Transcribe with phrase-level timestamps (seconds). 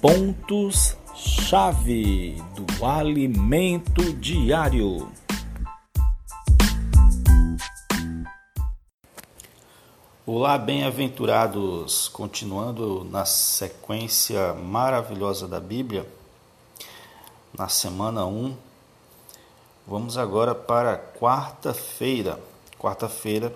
[0.00, 5.12] pontos-chave do alimento diário.
[10.24, 12.08] Olá, bem-aventurados!
[12.08, 16.10] Continuando na sequência maravilhosa da Bíblia,
[17.52, 18.56] na semana 1,
[19.86, 22.40] vamos agora para quarta-feira.
[22.78, 23.54] Quarta-feira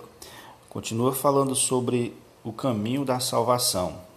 [0.68, 4.12] continua falando sobre o caminho da salvação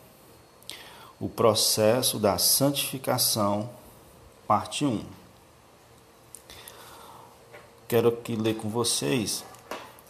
[1.20, 3.70] o processo da santificação,
[4.48, 5.03] parte 1.
[7.88, 9.44] Quero aqui ler com vocês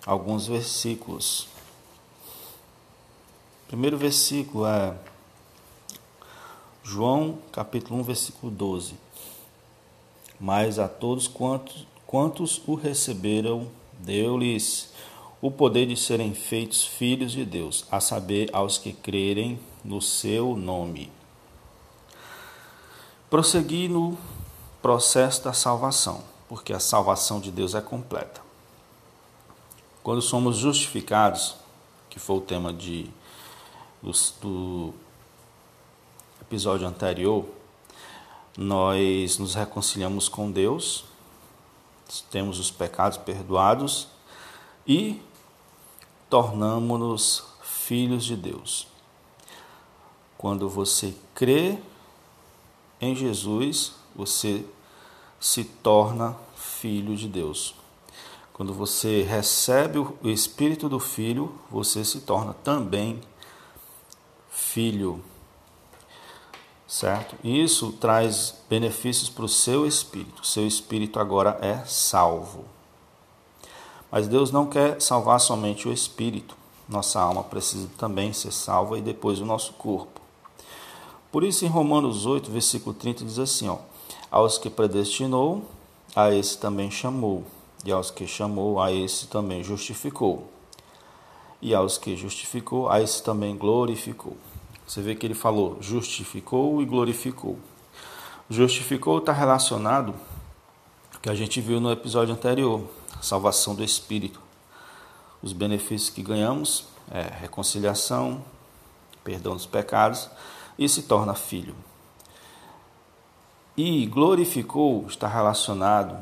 [0.06, 1.48] alguns versículos.
[3.64, 4.96] O primeiro versículo é
[6.84, 8.96] João, capítulo 1, versículo 12.
[10.40, 14.92] Mas a todos quantos, quantos o receberam, deu-lhes
[15.48, 20.58] o poder de serem feitos filhos de Deus, a saber, aos que crerem no seu
[20.58, 21.10] nome.
[23.30, 24.18] Prosseguir no
[24.82, 28.42] processo da salvação, porque a salvação de Deus é completa.
[30.04, 31.56] Quando somos justificados,
[32.10, 33.10] que foi o tema de,
[34.04, 34.94] do, do
[36.42, 37.46] episódio anterior,
[38.58, 41.06] nós nos reconciliamos com Deus,
[42.30, 44.10] temos os pecados perdoados
[44.86, 45.22] e
[46.30, 48.88] tornamos-nos filhos de Deus.
[50.38, 51.78] Quando você crê
[53.00, 54.66] em Jesus, você
[55.40, 57.76] se torna filho de Deus.
[58.54, 63.22] Quando você recebe o Espírito do Filho, você se torna também
[64.50, 65.24] filho.
[66.88, 67.36] Certo?
[67.44, 70.46] Isso traz benefícios para o seu espírito.
[70.46, 72.66] Seu espírito agora é salvo.
[74.12, 76.56] Mas Deus não quer salvar somente o espírito.
[76.88, 80.22] Nossa alma precisa também ser salva e depois o nosso corpo.
[81.32, 83.78] Por isso, em Romanos 8, versículo 30, diz assim: ó,
[84.32, 85.64] Aos que predestinou,
[86.16, 87.44] a esse também chamou,
[87.86, 90.50] e aos que chamou, a esse também justificou,
[91.62, 94.38] e aos que justificou, a esse também glorificou.
[94.88, 97.60] Você vê que ele falou justificou e glorificou.
[98.50, 100.16] Justificou está relacionado
[101.22, 102.82] que a gente viu no episódio anterior,
[103.22, 104.42] salvação do espírito.
[105.42, 108.44] Os benefícios que ganhamos é reconciliação,
[109.24, 110.30] perdão dos pecados
[110.78, 111.76] e se torna filho.
[113.76, 116.18] E glorificou está relacionado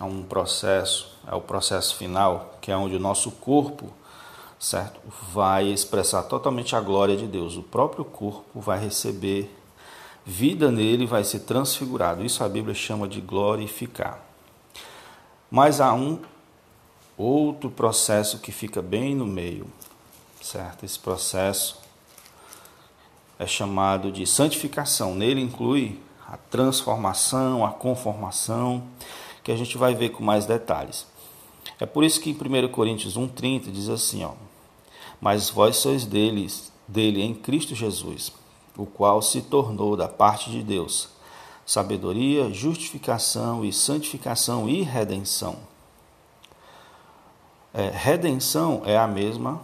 [0.00, 3.92] a um processo, é o processo final, que é onde o nosso corpo,
[4.58, 5.00] certo,
[5.32, 7.56] vai expressar totalmente a glória de Deus.
[7.56, 9.54] O próprio corpo vai receber
[10.24, 12.24] vida nele, vai ser transfigurado.
[12.24, 14.18] Isso a Bíblia chama de glorificar.
[15.50, 16.18] Mas há um
[17.16, 19.66] outro processo que fica bem no meio,
[20.40, 20.84] certo?
[20.84, 21.80] Esse processo
[23.38, 25.14] é chamado de santificação.
[25.14, 28.82] Nele inclui a transformação, a conformação,
[29.42, 31.06] que a gente vai ver com mais detalhes.
[31.78, 34.32] É por isso que em 1 Coríntios 1,30 diz assim: ó,
[35.20, 38.32] Mas vós sois deles, dele em Cristo Jesus,
[38.76, 41.14] o qual se tornou da parte de Deus
[41.66, 45.56] sabedoria, justificação e santificação e redenção.
[47.76, 49.60] É, redenção é a mesma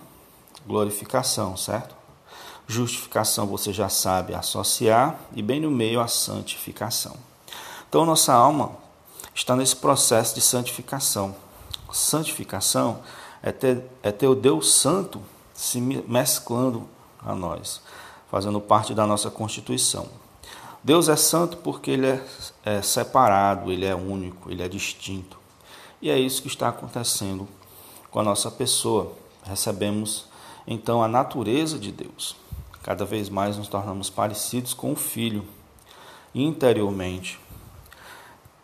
[0.66, 1.94] glorificação, certo?
[2.66, 7.14] Justificação você já sabe associar e bem no meio a santificação.
[7.88, 8.72] Então nossa alma
[9.32, 11.36] está nesse processo de santificação.
[11.92, 12.98] Santificação
[13.44, 15.22] é ter, é ter o Deus Santo
[15.54, 16.88] se mesclando
[17.24, 17.80] a nós,
[18.28, 20.08] fazendo parte da nossa constituição.
[20.82, 22.24] Deus é santo porque ele é,
[22.64, 25.38] é separado, ele é único, ele é distinto.
[26.02, 27.46] E é isso que está acontecendo
[28.10, 29.12] com a nossa pessoa.
[29.42, 30.26] Recebemos
[30.66, 32.36] então a natureza de Deus.
[32.82, 35.46] Cada vez mais nos tornamos parecidos com o Filho
[36.34, 37.38] interiormente.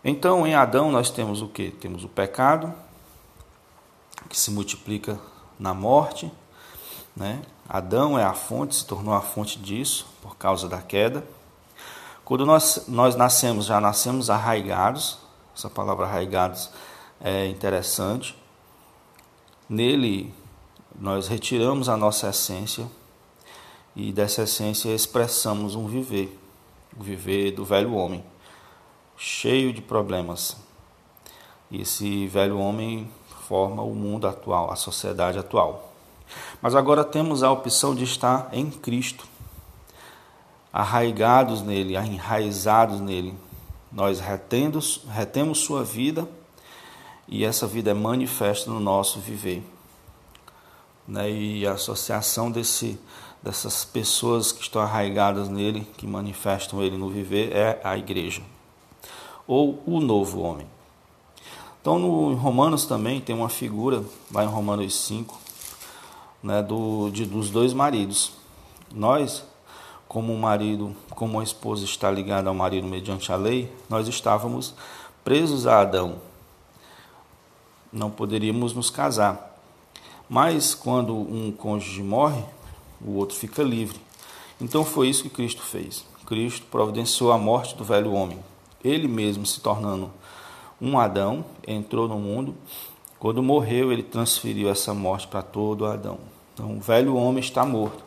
[0.04, 1.70] Então, em Adão nós temos o que?
[1.70, 2.72] Temos o pecado
[4.28, 5.18] que se multiplica
[5.58, 6.30] na morte,
[7.14, 7.42] né?
[7.68, 11.26] Adão é a fonte, se tornou a fonte disso por causa da queda.
[12.24, 15.18] Quando nós, nós nascemos, já nascemos arraigados,
[15.56, 16.70] essa palavra arraigados
[17.20, 18.36] é interessante.
[19.68, 20.32] Nele
[20.98, 22.86] nós retiramos a nossa essência,
[23.96, 26.38] e dessa essência expressamos um viver,
[26.98, 28.22] o viver do velho homem,
[29.16, 30.56] cheio de problemas.
[31.70, 33.10] E esse velho homem
[33.48, 35.92] forma o mundo atual, a sociedade atual.
[36.62, 39.26] Mas agora temos a opção de estar em Cristo,
[40.72, 43.34] arraigados nele, enraizados nele.
[43.90, 46.28] Nós retemos, retemos sua vida
[47.28, 49.62] e essa vida é manifesta no nosso viver.
[51.06, 51.30] Né?
[51.30, 52.98] E a associação desse
[53.46, 58.42] dessas pessoas que estão arraigadas nele, que manifestam ele no viver, é a igreja,
[59.46, 60.66] ou o novo homem.
[61.80, 64.02] Então, no, em Romanos também tem uma figura,
[64.32, 65.38] lá em Romanos 5,
[66.42, 68.32] né, do, de, dos dois maridos.
[68.92, 69.44] Nós,
[70.08, 74.74] como o marido, como a esposa está ligada ao marido mediante a lei, nós estávamos
[75.22, 76.16] presos a Adão.
[77.96, 79.58] Não poderíamos nos casar.
[80.28, 82.42] Mas quando um cônjuge morre,
[83.00, 83.98] o outro fica livre.
[84.60, 86.04] Então foi isso que Cristo fez.
[86.26, 88.38] Cristo providenciou a morte do velho homem.
[88.84, 90.10] Ele mesmo se tornando
[90.78, 92.54] um Adão, entrou no mundo.
[93.18, 96.18] Quando morreu, ele transferiu essa morte para todo Adão.
[96.52, 98.04] Então, o velho homem está morto.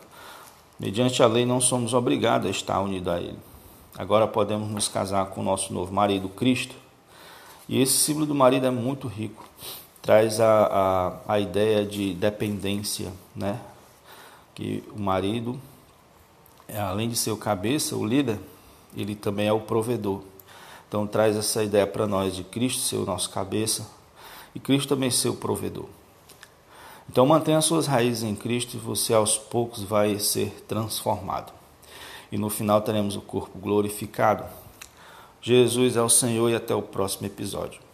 [0.80, 3.40] Mediante a lei, não somos obrigados a estar unidos a ele.
[3.98, 6.76] Agora podemos nos casar com o nosso novo marido, Cristo.
[7.70, 9.48] E esse símbolo do marido é muito rico.
[10.02, 13.62] Traz a, a, a ideia de dependência, né?
[14.56, 15.58] que o marido,
[16.68, 18.38] além de ser o cabeça, o líder,
[18.98, 20.22] ele também é o provedor.
[20.88, 23.88] Então traz essa ideia para nós de Cristo ser o nosso cabeça
[24.54, 25.86] e Cristo também ser o provedor.
[27.08, 31.54] Então mantenha suas raízes em Cristo e você aos poucos vai ser transformado.
[32.32, 34.44] E no final teremos o corpo glorificado.
[35.42, 37.89] Jesus é o Senhor e até o próximo episódio.